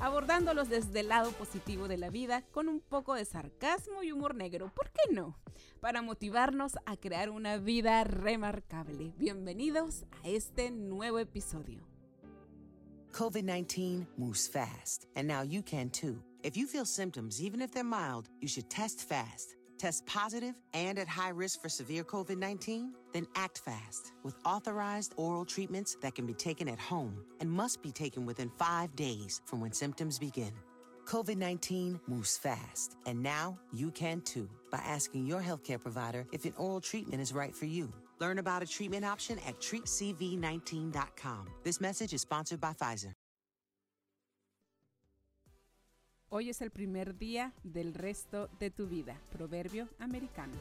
[0.00, 4.34] abordándolos desde el lado positivo de la vida con un poco de sarcasmo y humor
[4.34, 5.36] negro, ¿por qué no?
[5.80, 9.12] Para motivarnos a crear una vida remarcable.
[9.18, 11.86] Bienvenidos a este nuevo episodio.
[13.12, 16.22] COVID 19 moves fast, and now you can too.
[16.42, 19.59] If you feel symptoms, even if they're mild, you should test fast.
[19.80, 22.92] Test positive and at high risk for severe COVID 19?
[23.14, 27.80] Then act fast with authorized oral treatments that can be taken at home and must
[27.80, 30.52] be taken within five days from when symptoms begin.
[31.06, 36.44] COVID 19 moves fast, and now you can too by asking your healthcare provider if
[36.44, 37.90] an oral treatment is right for you.
[38.18, 41.46] Learn about a treatment option at treatcv19.com.
[41.64, 43.14] This message is sponsored by Pfizer.
[46.32, 49.20] Hoy es el primer día del resto de tu vida.
[49.32, 50.54] Proverbio americano.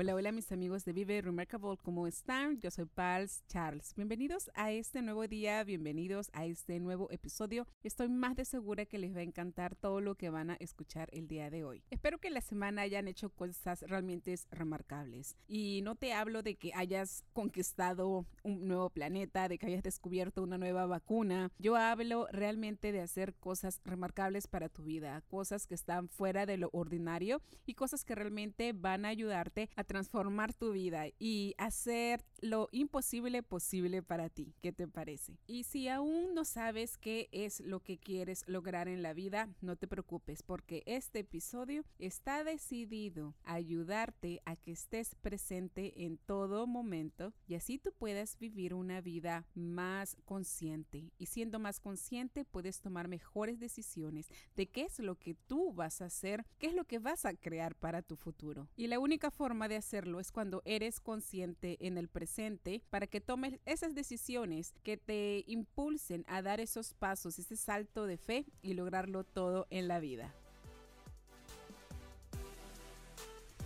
[0.00, 2.60] Hola, hola mis amigos de Vive Remarkable, ¿cómo están?
[2.60, 3.94] Yo soy Pals Charles.
[3.96, 7.66] Bienvenidos a este nuevo día, bienvenidos a este nuevo episodio.
[7.82, 11.08] Estoy más de segura que les va a encantar todo lo que van a escuchar
[11.10, 11.82] el día de hoy.
[11.90, 15.34] Espero que la semana hayan hecho cosas realmente remarcables.
[15.48, 20.44] Y no te hablo de que hayas conquistado un nuevo planeta, de que hayas descubierto
[20.44, 21.50] una nueva vacuna.
[21.58, 26.56] Yo hablo realmente de hacer cosas remarcables para tu vida, cosas que están fuera de
[26.56, 32.24] lo ordinario y cosas que realmente van a ayudarte a transformar tu vida y hacer
[32.40, 34.54] lo imposible posible para ti.
[34.60, 35.38] ¿Qué te parece?
[35.46, 39.74] Y si aún no sabes qué es lo que quieres lograr en la vida, no
[39.76, 46.66] te preocupes porque este episodio está decidido a ayudarte a que estés presente en todo
[46.66, 51.10] momento y así tú puedas vivir una vida más consciente.
[51.18, 56.02] Y siendo más consciente puedes tomar mejores decisiones de qué es lo que tú vas
[56.02, 58.68] a hacer, qué es lo que vas a crear para tu futuro.
[58.76, 63.20] Y la única forma de hacerlo es cuando eres consciente en el presente para que
[63.20, 68.74] tomes esas decisiones que te impulsen a dar esos pasos, ese salto de fe y
[68.74, 70.34] lograrlo todo en la vida.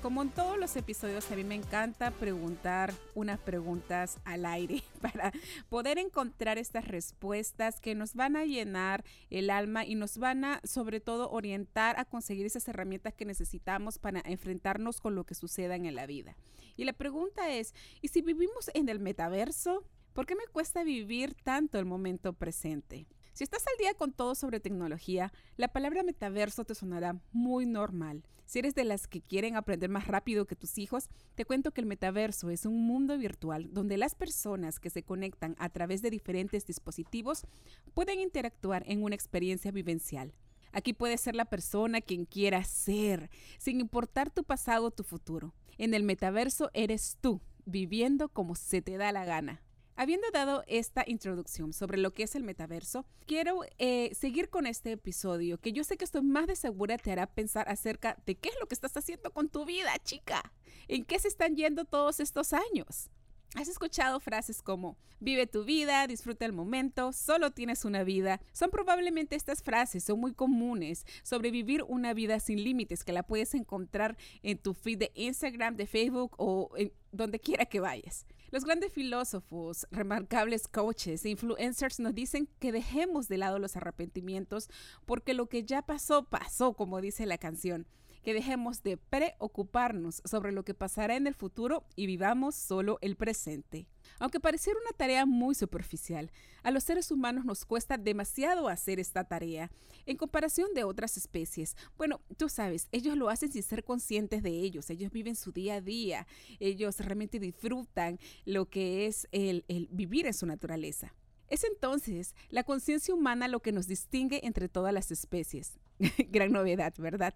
[0.03, 5.31] Como en todos los episodios, a mí me encanta preguntar unas preguntas al aire para
[5.69, 10.61] poder encontrar estas respuestas que nos van a llenar el alma y nos van a,
[10.65, 15.77] sobre todo, orientar a conseguir esas herramientas que necesitamos para enfrentarnos con lo que suceda
[15.77, 16.37] en la vida.
[16.77, 19.85] Y la pregunta es, ¿y si vivimos en el metaverso?
[20.15, 23.07] ¿Por qué me cuesta vivir tanto el momento presente?
[23.33, 28.25] Si estás al día con todo sobre tecnología, la palabra metaverso te sonará muy normal.
[28.45, 31.81] Si eres de las que quieren aprender más rápido que tus hijos, te cuento que
[31.81, 36.11] el metaverso es un mundo virtual donde las personas que se conectan a través de
[36.11, 37.47] diferentes dispositivos
[37.95, 40.35] pueden interactuar en una experiencia vivencial.
[40.71, 45.55] Aquí puedes ser la persona quien quieras ser, sin importar tu pasado o tu futuro.
[45.79, 49.63] En el metaverso eres tú, viviendo como se te da la gana.
[50.03, 54.91] Habiendo dado esta introducción sobre lo que es el metaverso, quiero eh, seguir con este
[54.91, 58.49] episodio que yo sé que estoy más de segura te hará pensar acerca de qué
[58.49, 60.53] es lo que estás haciendo con tu vida, chica.
[60.89, 63.11] ¿En qué se están yendo todos estos años?
[63.55, 68.41] ¿Has escuchado frases como vive tu vida, disfruta el momento, solo tienes una vida?
[68.53, 73.23] Son probablemente estas frases, son muy comunes sobre vivir una vida sin límites que la
[73.23, 78.25] puedes encontrar en tu feed de Instagram, de Facebook o en donde quiera que vayas.
[78.51, 84.71] Los grandes filósofos, remarcables coaches e influencers nos dicen que dejemos de lado los arrepentimientos
[85.05, 87.87] porque lo que ya pasó, pasó, como dice la canción.
[88.23, 93.17] Que dejemos de preocuparnos sobre lo que pasará en el futuro y vivamos solo el
[93.17, 93.87] presente.
[94.19, 96.31] Aunque pareciera una tarea muy superficial,
[96.63, 99.71] a los seres humanos nos cuesta demasiado hacer esta tarea
[100.07, 101.77] en comparación de otras especies.
[101.97, 105.75] Bueno, tú sabes, ellos lo hacen sin ser conscientes de ellos, ellos viven su día
[105.75, 106.27] a día,
[106.61, 111.15] ellos realmente disfrutan lo que es el, el vivir en su naturaleza.
[111.49, 115.79] Es entonces la conciencia humana lo que nos distingue entre todas las especies.
[116.31, 117.35] Gran novedad, ¿verdad?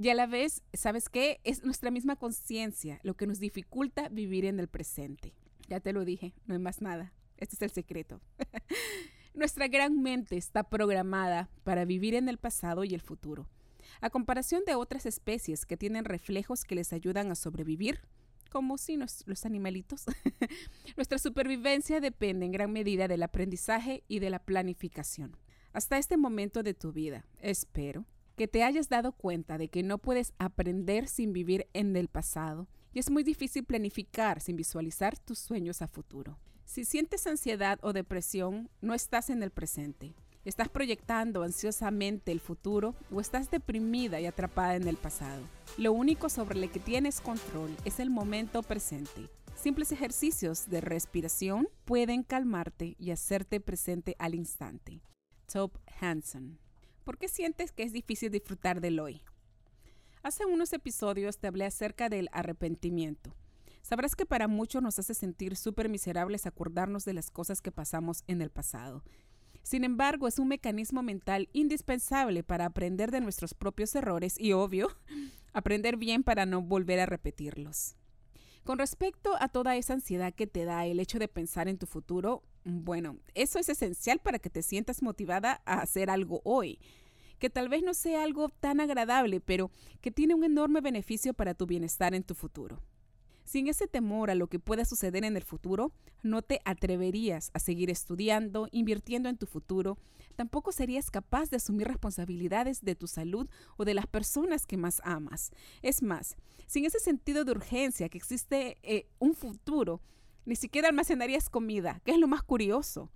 [0.00, 1.42] Y a la vez, ¿sabes qué?
[1.44, 5.34] Es nuestra misma conciencia lo que nos dificulta vivir en el presente.
[5.68, 7.12] Ya te lo dije, no hay más nada.
[7.36, 8.18] Este es el secreto.
[9.34, 13.46] Nuestra gran mente está programada para vivir en el pasado y el futuro.
[14.00, 18.00] A comparación de otras especies que tienen reflejos que les ayudan a sobrevivir,
[18.50, 20.06] como si los animalitos,
[20.96, 25.36] nuestra supervivencia depende en gran medida del aprendizaje y de la planificación.
[25.74, 28.06] Hasta este momento de tu vida, espero
[28.40, 32.68] que te hayas dado cuenta de que no puedes aprender sin vivir en el pasado
[32.94, 36.38] y es muy difícil planificar sin visualizar tus sueños a futuro.
[36.64, 40.14] Si sientes ansiedad o depresión, no estás en el presente.
[40.46, 45.42] Estás proyectando ansiosamente el futuro o estás deprimida y atrapada en el pasado.
[45.76, 49.28] Lo único sobre lo que tienes control es el momento presente.
[49.54, 55.02] Simples ejercicios de respiración pueden calmarte y hacerte presente al instante.
[55.44, 56.58] Top Hanson.
[57.04, 59.22] ¿Por qué sientes que es difícil disfrutar del hoy?
[60.22, 63.34] Hace unos episodios te hablé acerca del arrepentimiento.
[63.82, 68.22] Sabrás que para muchos nos hace sentir súper miserables acordarnos de las cosas que pasamos
[68.26, 69.02] en el pasado.
[69.62, 74.88] Sin embargo, es un mecanismo mental indispensable para aprender de nuestros propios errores y, obvio,
[75.52, 77.96] aprender bien para no volver a repetirlos.
[78.64, 81.86] Con respecto a toda esa ansiedad que te da el hecho de pensar en tu
[81.86, 86.78] futuro, bueno, eso es esencial para que te sientas motivada a hacer algo hoy,
[87.38, 89.70] que tal vez no sea algo tan agradable, pero
[90.02, 92.82] que tiene un enorme beneficio para tu bienestar en tu futuro.
[93.50, 95.90] Sin ese temor a lo que pueda suceder en el futuro,
[96.22, 99.98] no te atreverías a seguir estudiando, invirtiendo en tu futuro,
[100.36, 105.02] tampoco serías capaz de asumir responsabilidades de tu salud o de las personas que más
[105.02, 105.50] amas.
[105.82, 106.36] Es más,
[106.68, 110.00] sin ese sentido de urgencia que existe eh, un futuro,
[110.44, 113.10] ni siquiera almacenarías comida, que es lo más curioso.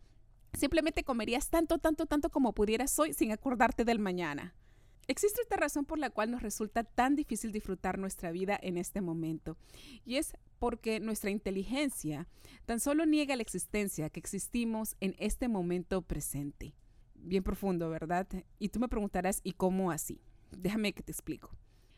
[0.52, 4.52] Simplemente comerías tanto, tanto, tanto como pudieras hoy sin acordarte del mañana.
[5.06, 9.00] Existe esta razón por la cual nos resulta tan difícil disfrutar nuestra vida en este
[9.00, 9.56] momento,
[10.04, 12.26] y es porque nuestra inteligencia
[12.64, 16.74] tan solo niega la existencia que existimos en este momento presente.
[17.14, 18.26] Bien profundo, ¿verdad?
[18.58, 20.20] Y tú me preguntarás, ¿y cómo así?
[20.50, 21.50] Déjame que te explico.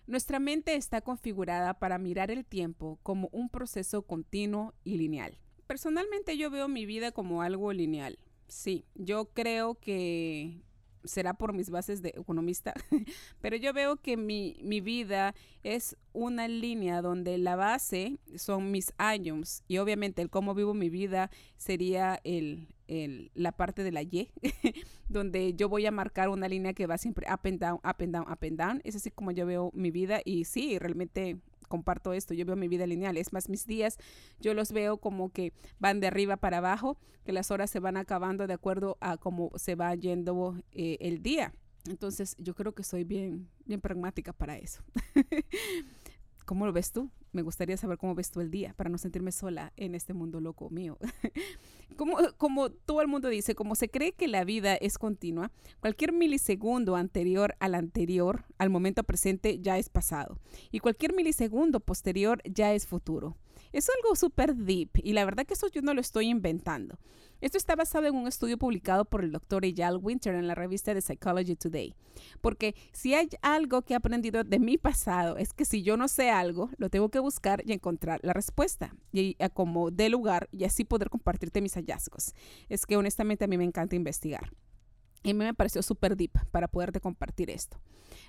[0.07, 5.39] Nuestra mente está configurada para mirar el tiempo como un proceso continuo y lineal.
[5.67, 8.19] Personalmente yo veo mi vida como algo lineal.
[8.47, 10.63] Sí, yo creo que
[11.07, 12.75] será por mis bases de economista,
[13.41, 18.93] pero yo veo que mi, mi, vida es una línea donde la base son mis
[18.99, 24.03] años y obviamente el cómo vivo mi vida sería el, el, la parte de la
[24.03, 24.31] Y,
[25.09, 28.13] donde yo voy a marcar una línea que va siempre up and down, up and
[28.13, 28.81] down, up and down.
[28.85, 32.69] Es así como yo veo mi vida y sí, realmente comparto esto, yo veo mi
[32.69, 33.99] vida lineal, es más, mis días
[34.41, 37.97] yo los veo como que van de arriba para abajo, que las horas se van
[37.97, 41.53] acabando de acuerdo a cómo se va yendo eh, el día.
[41.89, 44.83] Entonces yo creo que soy bien, bien pragmática para eso.
[46.47, 47.11] ¿Cómo lo ves tú?
[47.33, 50.41] Me gustaría saber cómo ves tú el día para no sentirme sola en este mundo
[50.41, 50.97] loco mío.
[51.97, 55.51] como, como todo el mundo dice, como se cree que la vida es continua,
[55.81, 60.39] cualquier milisegundo anterior al anterior, al momento presente, ya es pasado.
[60.71, 63.37] Y cualquier milisegundo posterior ya es futuro.
[63.73, 66.99] Es algo súper deep y la verdad que eso yo no lo estoy inventando.
[67.41, 70.95] Esto está basado en un estudio publicado por el doctor Eyal Winter en la revista
[70.95, 71.95] The Psychology Today.
[72.41, 76.09] Porque si hay algo que he aprendido de mi pasado es que si yo no
[76.09, 80.65] sé algo, lo tengo que buscar y encontrar la respuesta y como de lugar y
[80.65, 82.35] así poder compartirte mis hallazgos.
[82.69, 84.51] Es que honestamente a mí me encanta investigar.
[85.31, 87.79] A mí me pareció súper deep para poderte compartir esto.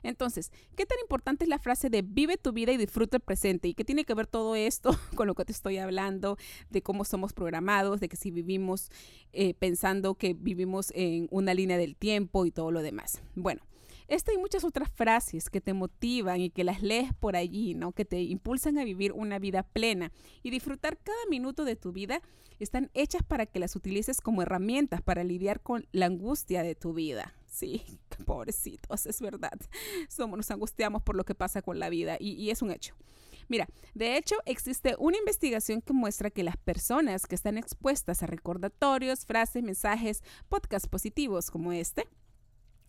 [0.04, 3.68] Entonces, ¿qué tan importante es la frase de vive tu vida y disfruta el presente?
[3.68, 6.38] ¿Y qué tiene que ver todo esto con lo que te estoy hablando?
[6.70, 8.89] De cómo somos programados, de que si vivimos
[9.34, 13.22] eh, pensando que vivimos en una línea del tiempo y todo lo demás.
[13.36, 13.62] Bueno.
[14.08, 17.92] Esta y muchas otras frases que te motivan y que las lees por allí, ¿no?
[17.92, 22.22] Que te impulsan a vivir una vida plena y disfrutar cada minuto de tu vida,
[22.60, 26.94] están hechas para que las utilices como herramientas para lidiar con la angustia de tu
[26.94, 27.34] vida.
[27.48, 27.84] Sí,
[28.26, 29.60] pobrecitos, es verdad.
[30.08, 32.96] Somos, nos angustiamos por lo que pasa con la vida y, y es un hecho.
[33.50, 38.28] Mira, de hecho existe una investigación que muestra que las personas que están expuestas a
[38.28, 42.08] recordatorios, frases, mensajes, podcasts positivos como este,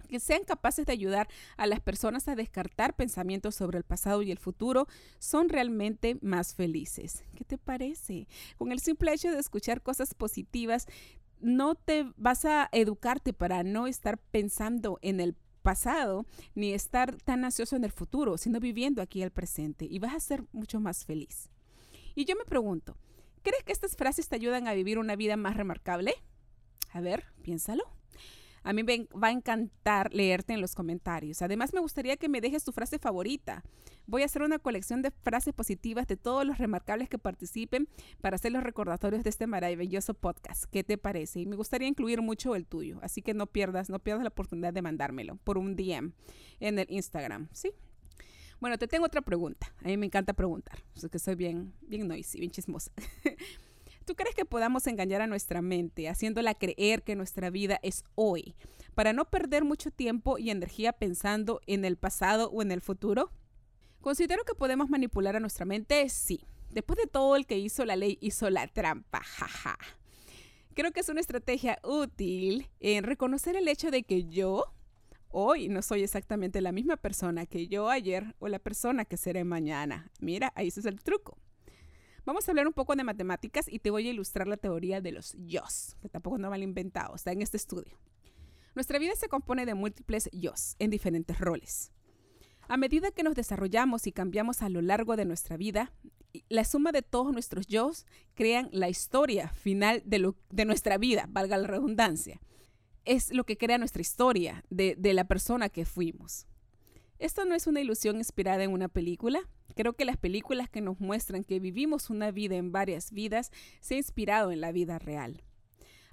[0.08, 4.30] que sean capaces de ayudar a las personas a descartar pensamientos sobre el pasado y
[4.30, 4.88] el futuro,
[5.18, 7.24] son realmente más felices.
[7.34, 8.26] ¿Qué te parece?
[8.56, 10.86] Con el simple hecho de escuchar cosas positivas,
[11.40, 16.24] no te vas a educarte para no estar pensando en el pasado
[16.54, 20.20] ni estar tan ansioso en el futuro, sino viviendo aquí el presente y vas a
[20.20, 21.50] ser mucho más feliz.
[22.14, 22.96] Y yo me pregunto,
[23.42, 26.14] ¿crees que estas frases te ayudan a vivir una vida más remarcable?
[26.92, 27.97] A ver, piénsalo.
[28.68, 31.40] A mí me va a encantar leerte en los comentarios.
[31.40, 33.64] Además, me gustaría que me dejes tu frase favorita.
[34.06, 37.88] Voy a hacer una colección de frases positivas de todos los remarcables que participen
[38.20, 40.64] para hacer los recordatorios de este maravilloso podcast.
[40.70, 41.40] ¿Qué te parece?
[41.40, 44.74] Y me gustaría incluir mucho el tuyo, así que no pierdas, no pierdas la oportunidad
[44.74, 46.12] de mandármelo por un DM
[46.60, 47.72] en el Instagram, ¿sí?
[48.60, 49.72] Bueno, te tengo otra pregunta.
[49.82, 52.92] A mí me encanta preguntar, que soy bien, bien noisy, bien chismosa.
[54.08, 58.54] ¿Tú crees que podamos engañar a nuestra mente haciéndola creer que nuestra vida es hoy
[58.94, 63.30] para no perder mucho tiempo y energía pensando en el pasado o en el futuro?
[64.00, 66.40] Considero que podemos manipular a nuestra mente, sí.
[66.70, 69.76] Después de todo, el que hizo la ley hizo la trampa, jaja.
[70.72, 74.72] Creo que es una estrategia útil en reconocer el hecho de que yo
[75.28, 79.44] hoy no soy exactamente la misma persona que yo ayer o la persona que seré
[79.44, 80.10] mañana.
[80.18, 81.36] Mira, ahí ese es el truco.
[82.28, 85.12] Vamos a hablar un poco de matemáticas y te voy a ilustrar la teoría de
[85.12, 87.98] los yos, que tampoco no mal inventado, está en este estudio.
[88.74, 91.90] Nuestra vida se compone de múltiples yos en diferentes roles.
[92.68, 95.90] A medida que nos desarrollamos y cambiamos a lo largo de nuestra vida,
[96.50, 98.04] la suma de todos nuestros yos
[98.34, 102.42] crean la historia final de, nuestra vida, valga la redundancia
[103.06, 106.46] es lo que crea nuestra historia de la persona que fuimos.
[107.18, 109.40] Esto no es una ilusión inspirada en una película.
[109.74, 113.94] Creo que las películas que nos muestran que vivimos una vida en varias vidas se
[113.94, 115.42] ha inspirado en la vida real.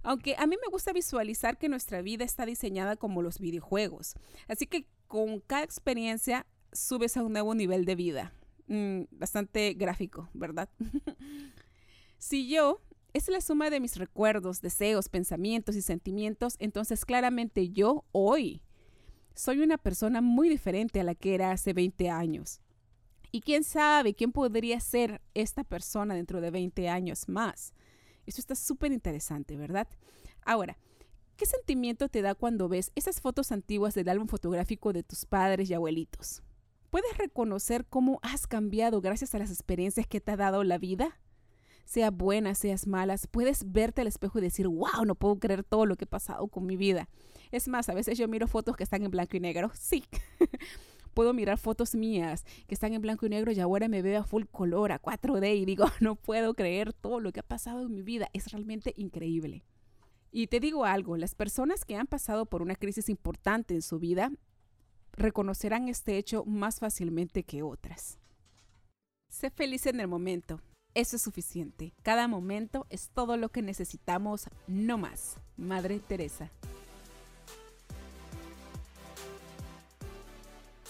[0.02, 4.16] Aunque a mí me gusta visualizar que nuestra vida está diseñada como los videojuegos.
[4.48, 8.34] Así que con cada experiencia subes a un nuevo nivel de vida.
[8.68, 10.70] Mm, bastante gráfico, ¿verdad?
[12.18, 12.82] si yo
[13.14, 18.62] es la suma de mis recuerdos, deseos, pensamientos y sentimientos, entonces claramente yo hoy
[19.36, 22.62] soy una persona muy diferente a la que era hace 20 años.
[23.32, 27.74] Y quién sabe quién podría ser esta persona dentro de 20 años más.
[28.26, 29.88] Eso está súper interesante, ¿verdad?
[30.46, 30.78] Ahora,
[31.36, 35.70] ¿qué sentimiento te da cuando ves esas fotos antiguas del álbum fotográfico de tus padres
[35.70, 36.42] y abuelitos?
[36.90, 41.20] ¿Puedes reconocer cómo has cambiado gracias a las experiencias que te ha dado la vida?
[41.86, 45.86] sea buenas, seas malas, puedes verte al espejo y decir, wow, no puedo creer todo
[45.86, 47.08] lo que he pasado con mi vida.
[47.52, 49.72] Es más, a veces yo miro fotos que están en blanco y negro.
[49.74, 50.04] Sí.
[51.16, 54.24] puedo mirar fotos mías que están en blanco y negro y ahora me veo a
[54.24, 57.94] full color, a 4D y digo, no puedo creer todo lo que ha pasado en
[57.96, 58.30] mi vida.
[58.34, 59.64] Es realmente increíble.
[60.32, 64.00] Y te digo algo, las personas que han pasado por una crisis importante en su
[64.00, 64.32] vida
[65.14, 68.20] reconocerán este hecho más fácilmente que otras.
[69.30, 70.62] Sé feliz en el momento.
[70.94, 71.94] Eso es suficiente.
[72.04, 75.38] Cada momento es todo lo que necesitamos, no más.
[75.56, 76.52] Madre Teresa.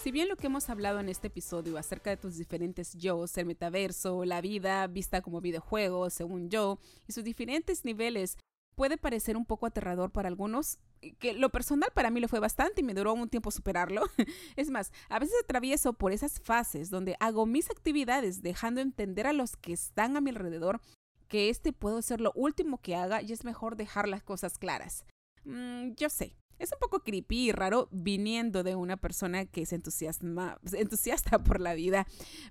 [0.06, 3.44] Si bien lo que hemos hablado en este episodio acerca de tus diferentes yo, el
[3.44, 8.38] metaverso, la vida vista como videojuego, según yo, y sus diferentes niveles
[8.76, 10.78] puede parecer un poco aterrador para algunos,
[11.18, 14.02] que lo personal para mí lo fue bastante y me duró un tiempo superarlo.
[14.54, 19.32] es más, a veces atravieso por esas fases donde hago mis actividades dejando entender a
[19.32, 20.80] los que están a mi alrededor
[21.26, 25.04] que este puede ser lo último que haga y es mejor dejar las cosas claras.
[25.42, 29.72] Mm, yo sé, es un poco creepy y raro viniendo de una persona que es
[29.72, 32.06] entusiasta por la vida,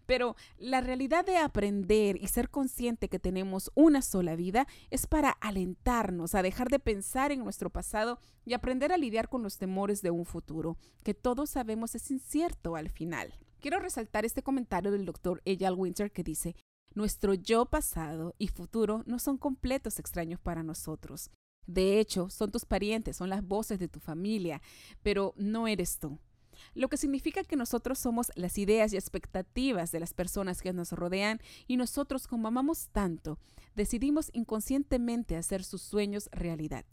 [0.06, 5.32] pero la realidad de aprender y ser consciente que tenemos una sola vida es para
[5.32, 10.02] alentarnos a dejar de pensar en nuestro pasado y aprender a lidiar con los temores
[10.02, 13.34] de un futuro, que todos sabemos es incierto al final.
[13.60, 16.56] Quiero resaltar este comentario del doctor Eyal Winter que dice,
[16.94, 21.32] nuestro yo pasado y futuro no son completos extraños para nosotros.
[21.68, 24.62] De hecho, son tus parientes, son las voces de tu familia,
[25.02, 26.20] pero no eres tú.
[26.74, 30.92] Lo que significa que nosotros somos las ideas y expectativas de las personas que nos
[30.92, 33.40] rodean y nosotros, como amamos tanto,
[33.76, 36.86] decidimos inconscientemente hacer sus sueños realidad.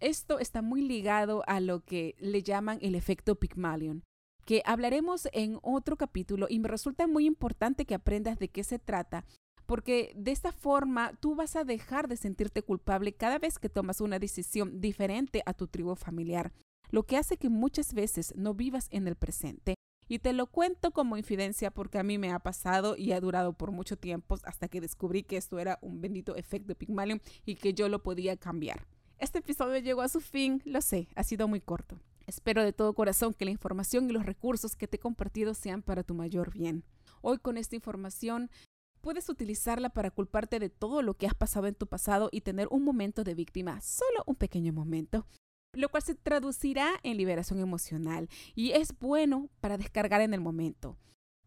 [0.00, 4.04] Esto está muy ligado a lo que le llaman el efecto Pygmalion,
[4.44, 8.78] que hablaremos en otro capítulo y me resulta muy importante que aprendas de qué se
[8.78, 9.24] trata
[9.66, 14.00] porque de esta forma tú vas a dejar de sentirte culpable cada vez que tomas
[14.00, 16.52] una decisión diferente a tu tribu familiar,
[16.90, 19.74] lo que hace que muchas veces no vivas en el presente.
[20.08, 23.54] Y te lo cuento como infidencia porque a mí me ha pasado y ha durado
[23.54, 27.74] por mucho tiempo hasta que descubrí que esto era un bendito efecto Pygmalion y que
[27.74, 28.86] yo lo podía cambiar.
[29.18, 31.98] Este episodio llegó a su fin, lo sé, ha sido muy corto.
[32.28, 35.82] Espero de todo corazón que la información y los recursos que te he compartido sean
[35.82, 36.84] para tu mayor bien.
[37.20, 38.50] Hoy con esta información
[39.06, 42.66] puedes utilizarla para culparte de todo lo que has pasado en tu pasado y tener
[42.72, 45.28] un momento de víctima, solo un pequeño momento,
[45.74, 50.98] lo cual se traducirá en liberación emocional y es bueno para descargar en el momento.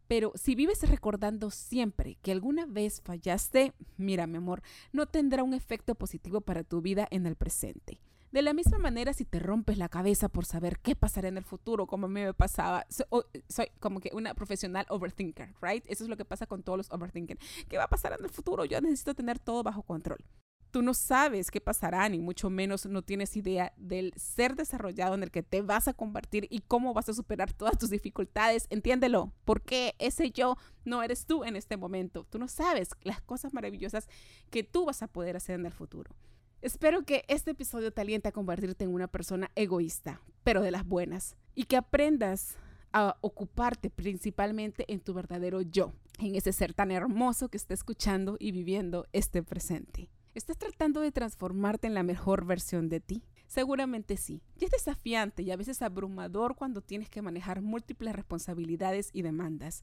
[0.08, 5.52] Pero si vives recordando siempre que alguna vez fallaste, mira mi amor, no tendrá un
[5.52, 8.00] efecto positivo para tu vida en el presente.
[8.32, 11.42] De la misma manera, si te rompes la cabeza por saber qué pasará en el
[11.42, 15.84] futuro, como a mí me pasaba, soy, como que una profesional overthinker, right?
[15.88, 17.40] Eso es lo que pasa con todos los overthinkers.
[17.68, 18.64] ¿Qué va a pasar en el futuro?
[18.64, 20.24] Yo necesito tener todo bajo control.
[20.70, 25.24] Tú no sabes qué pasará, ni mucho menos no tienes idea del ser desarrollado en
[25.24, 28.68] el que te vas a convertir y cómo vas a superar todas tus dificultades.
[28.70, 32.24] Entiéndelo, porque ese yo no eres tú en este momento.
[32.30, 34.08] Tú no sabes las cosas maravillosas
[34.50, 36.14] que tú vas a poder hacer en el futuro.
[36.62, 40.86] Espero que este episodio te aliente a convertirte en una persona egoísta, pero de las
[40.86, 42.58] buenas, y que aprendas
[42.92, 48.36] a ocuparte principalmente en tu verdadero yo, en ese ser tan hermoso que está escuchando
[48.38, 50.10] y viviendo este presente.
[50.34, 53.22] ¿Estás tratando de transformarte en la mejor versión de ti?
[53.46, 54.42] Seguramente sí.
[54.58, 59.82] Y es desafiante y a veces abrumador cuando tienes que manejar múltiples responsabilidades y demandas.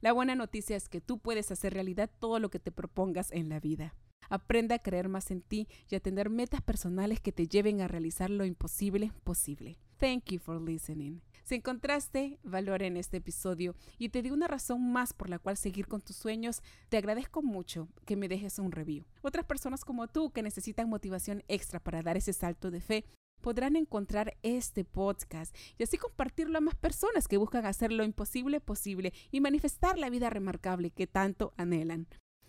[0.00, 3.48] La buena noticia es que tú puedes hacer realidad todo lo que te propongas en
[3.48, 3.94] la vida.
[4.28, 7.88] Aprende a creer más en ti y a tener metas personales que te lleven a
[7.88, 9.78] realizar lo imposible posible.
[9.98, 11.22] Thank you for listening.
[11.44, 15.56] Si encontraste valor en este episodio y te di una razón más por la cual
[15.56, 19.04] seguir con tus sueños, te agradezco mucho que me dejes un review.
[19.22, 23.04] Otras personas como tú que necesitan motivación extra para dar ese salto de fe
[23.46, 28.60] podrán encontrar este podcast y así compartirlo a más personas que buscan hacer lo imposible
[28.60, 32.08] posible y manifestar la vida remarcable que tanto anhelan.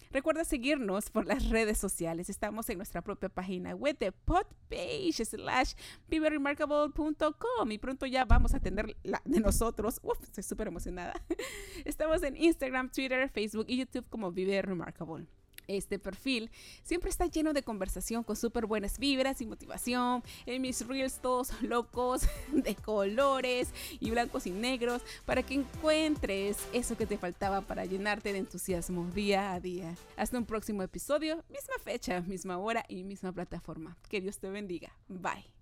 [0.09, 2.31] Recuerda seguirnos por las redes sociales.
[2.31, 5.73] Estamos en nuestra propia página web de podpage slash
[6.07, 9.99] viveremarkable.com y pronto ya vamos a tener la de nosotros.
[10.03, 11.13] Uf, estoy súper emocionada.
[11.85, 15.27] Estamos en Instagram, Twitter, Facebook y YouTube como Vive Remarkable
[15.67, 16.49] este perfil
[16.83, 20.23] siempre está lleno de conversación con súper buenas vibras y motivación.
[20.45, 23.69] En mis reels todos locos de colores
[23.99, 29.05] y blancos y negros para que encuentres eso que te faltaba para llenarte de entusiasmo
[29.13, 29.95] día a día.
[30.15, 33.97] Hasta un próximo episodio, misma fecha, misma hora y misma plataforma.
[34.09, 34.91] Que Dios te bendiga.
[35.07, 35.56] Bye.